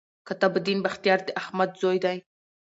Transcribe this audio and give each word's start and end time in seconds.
قطب 0.27 0.53
الدین 0.59 0.79
بختیار 0.85 1.19
د 1.23 1.29
احمد 1.41 1.69
زوی 1.81 1.97
دﺉ. 2.03 2.17